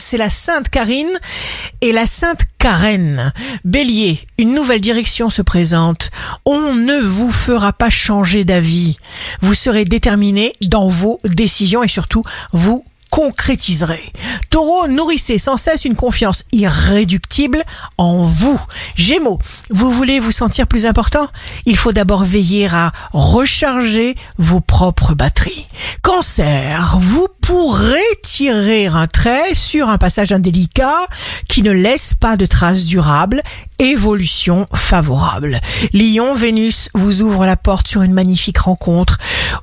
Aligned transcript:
c'est 0.00 0.16
la 0.16 0.30
Sainte 0.30 0.68
Karine 0.68 1.12
et 1.80 1.92
la 1.92 2.06
Sainte 2.06 2.40
Karen. 2.58 3.32
Bélier, 3.64 4.18
une 4.38 4.54
nouvelle 4.54 4.80
direction 4.80 5.30
se 5.30 5.42
présente. 5.42 6.10
On 6.44 6.74
ne 6.74 6.98
vous 7.00 7.30
fera 7.30 7.72
pas 7.72 7.90
changer 7.90 8.44
d'avis. 8.44 8.96
Vous 9.40 9.54
serez 9.54 9.84
déterminé 9.84 10.54
dans 10.62 10.88
vos 10.88 11.20
décisions 11.24 11.82
et 11.82 11.88
surtout 11.88 12.24
vous 12.52 12.84
concrétiserez. 13.10 14.12
Taureau, 14.50 14.86
nourrissez 14.86 15.38
sans 15.38 15.56
cesse 15.56 15.84
une 15.84 15.96
confiance 15.96 16.44
irréductible 16.52 17.64
en 17.98 18.22
vous. 18.22 18.60
Gémeaux, 18.94 19.40
vous 19.68 19.92
voulez 19.92 20.20
vous 20.20 20.30
sentir 20.30 20.66
plus 20.66 20.86
important? 20.86 21.28
Il 21.66 21.76
faut 21.76 21.92
d'abord 21.92 22.24
veiller 22.24 22.68
à 22.72 22.92
recharger 23.12 24.14
vos 24.38 24.60
propres 24.60 25.14
batteries. 25.14 25.68
Cancer, 26.20 26.98
vous 27.00 27.28
pourrez 27.40 27.96
tirer 28.22 28.88
un 28.88 29.06
trait 29.06 29.54
sur 29.54 29.88
un 29.88 29.96
passage 29.96 30.32
indélicat 30.32 31.06
qui 31.48 31.62
ne 31.62 31.70
laisse 31.70 32.12
pas 32.12 32.36
de 32.36 32.44
traces 32.44 32.84
durables. 32.84 33.40
Évolution 33.78 34.66
favorable. 34.74 35.58
Lion, 35.94 36.34
Vénus 36.34 36.90
vous 36.92 37.22
ouvre 37.22 37.46
la 37.46 37.56
porte 37.56 37.88
sur 37.88 38.02
une 38.02 38.12
magnifique 38.12 38.58
rencontre 38.58 39.16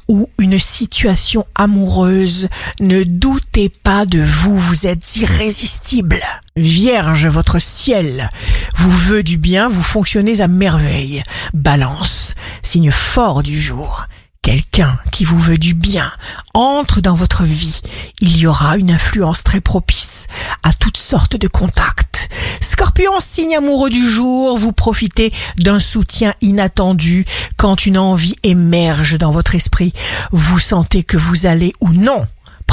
ou 0.08 0.32
une 0.40 0.58
situation 0.58 1.46
amoureuse. 1.54 2.50
Ne 2.80 3.04
doutez 3.04 3.70
pas 3.70 4.08
de 4.08 4.20
vous, 4.20 4.58
vous 4.58 4.88
êtes 4.88 5.16
irrésistible. 5.18 6.22
Vierge, 6.56 7.28
votre 7.28 7.60
ciel 7.60 8.32
vous 8.76 8.92
veut 8.92 9.22
du 9.22 9.38
bien, 9.38 9.70
vous 9.70 9.84
fonctionnez 9.84 10.42
à 10.42 10.48
merveille. 10.48 11.22
Balance, 11.54 12.34
signe 12.64 12.90
fort 12.90 13.44
du 13.44 13.62
jour 13.62 14.08
quelqu'un 14.48 14.98
qui 15.12 15.26
vous 15.26 15.38
veut 15.38 15.58
du 15.58 15.74
bien 15.74 16.10
entre 16.54 17.02
dans 17.02 17.16
votre 17.16 17.44
vie, 17.44 17.82
il 18.22 18.38
y 18.38 18.48
aura 18.48 18.78
une 18.78 18.92
influence 18.92 19.44
très 19.44 19.60
propice 19.60 20.28
à 20.64 20.72
toutes 20.72 20.96
sortes 20.96 21.36
de 21.36 21.50
contacts. 21.50 22.30
Scorpion, 22.62 23.20
signe 23.20 23.58
amoureux 23.58 23.90
du 23.90 24.10
jour, 24.10 24.58
vous 24.58 24.72
profitez 24.72 25.34
d'un 25.58 25.80
soutien 25.80 26.34
inattendu 26.40 27.26
quand 27.58 27.86
une 27.86 27.98
envie 27.98 28.38
émerge 28.44 29.18
dans 29.18 29.32
votre 29.32 29.54
esprit. 29.54 29.92
Vous 30.32 30.60
sentez 30.60 31.04
que 31.04 31.18
vous 31.18 31.46
allez 31.46 31.74
ou 31.82 31.90
non 31.90 32.26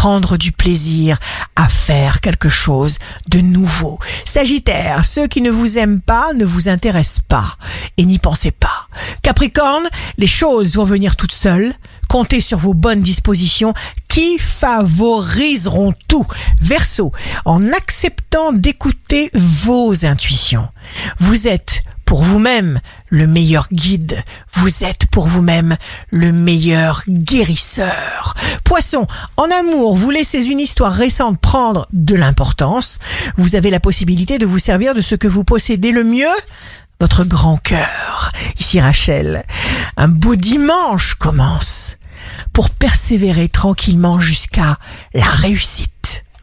prendre 0.05 0.37
du 0.37 0.53
plaisir 0.53 1.19
à 1.57 1.67
faire 1.67 2.21
quelque 2.21 2.51
chose 2.51 2.99
de 3.31 3.41
nouveau. 3.41 3.99
Sagittaire, 4.27 5.03
ceux 5.03 5.27
qui 5.27 5.41
ne 5.41 5.51
vous 5.51 5.79
aiment 5.79 6.03
pas 6.03 6.35
ne 6.35 6.45
vous 6.45 6.69
intéressent 6.69 7.25
pas 7.27 7.57
et 7.97 8.05
n'y 8.05 8.19
pensez 8.19 8.51
pas. 8.51 8.91
Capricorne, 9.23 9.89
les 10.19 10.27
choses 10.27 10.77
vont 10.77 10.85
venir 10.85 11.17
toutes 11.17 11.33
seules. 11.33 11.73
Comptez 12.07 12.43
sur 12.43 12.59
vos 12.59 12.75
bonnes 12.75 13.01
dispositions 13.01 13.73
qui 14.07 14.37
favoriseront 14.39 15.95
tout. 16.07 16.27
Verseau, 16.61 17.11
en 17.47 17.73
acceptant 17.73 18.53
d'écouter 18.53 19.31
vos 19.33 20.05
intuitions. 20.05 20.69
Vous 21.19 21.49
êtes 21.49 21.83
pour 22.15 22.23
vous-même 22.23 22.79
le 23.09 23.27
meilleur 23.27 23.67
guide, 23.73 24.23
vous 24.53 24.85
êtes 24.85 25.09
pour 25.09 25.27
vous-même 25.27 25.77
le 26.13 26.31
meilleur 26.31 27.03
guérisseur. 27.09 28.35
Poisson, 28.63 29.09
en 29.37 29.51
amour, 29.51 29.97
vous 29.97 30.13
laissez 30.13 30.47
une 30.47 30.61
histoire 30.61 30.93
récente 30.93 31.41
prendre 31.41 31.89
de 31.93 32.15
l'importance, 32.15 33.01
vous 33.37 33.57
avez 33.57 33.69
la 33.69 33.81
possibilité 33.81 34.39
de 34.39 34.47
vous 34.47 34.61
servir 34.61 34.95
de 34.95 35.01
ce 35.01 35.17
que 35.17 35.27
vous 35.27 35.43
possédez 35.43 35.91
le 35.91 36.05
mieux, 36.05 36.37
votre 37.01 37.25
grand 37.25 37.57
cœur. 37.57 38.31
Ici 38.61 38.81
Rachel, 38.81 39.45
un 39.97 40.07
beau 40.07 40.37
dimanche 40.37 41.15
commence 41.15 41.97
pour 42.53 42.71
persévérer 42.71 43.49
tranquillement 43.49 44.21
jusqu'à 44.21 44.79
la 45.15 45.27
réussite. 45.27 45.94